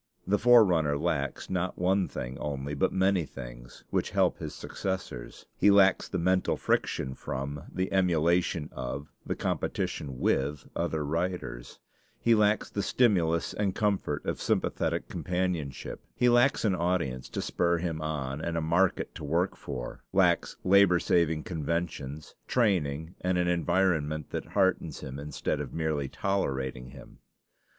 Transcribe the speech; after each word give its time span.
The 0.25 0.39
forerunner 0.39 0.97
lacks 0.97 1.47
not 1.47 1.77
one 1.77 2.07
thing 2.07 2.35
only, 2.39 2.73
but 2.73 2.91
many 2.91 3.23
things, 3.23 3.83
which 3.91 4.09
help 4.09 4.39
his 4.39 4.55
successors. 4.55 5.45
He 5.59 5.69
lacks 5.69 6.09
the 6.09 6.17
mental 6.17 6.57
friction 6.57 7.13
from, 7.13 7.65
the 7.71 7.93
emulation 7.93 8.69
of, 8.71 9.11
the 9.27 9.35
competition 9.35 10.17
with, 10.19 10.67
other 10.75 11.05
writers; 11.05 11.77
he 12.19 12.33
lacks 12.33 12.67
the 12.71 12.81
stimulus 12.81 13.53
and 13.53 13.75
comfort 13.75 14.25
of 14.25 14.41
sympathetic 14.41 15.07
companionship; 15.07 16.03
he 16.15 16.29
lacks 16.29 16.65
an 16.65 16.73
audience 16.73 17.29
to 17.29 17.39
spur 17.39 17.77
him 17.77 18.01
on, 18.01 18.41
and 18.41 18.57
a 18.57 18.59
market 18.59 19.13
to 19.13 19.23
work 19.23 19.55
for; 19.55 20.03
lacks 20.11 20.57
labor 20.63 20.97
saving 20.97 21.43
conventions, 21.43 22.33
training, 22.47 23.13
and 23.21 23.37
an 23.37 23.47
environment 23.47 24.31
that 24.31 24.45
heartens 24.53 25.01
him 25.01 25.19
instead 25.19 25.61
of 25.61 25.75
merely 25.75 26.07
tolerating 26.09 26.89
him. 26.89 27.19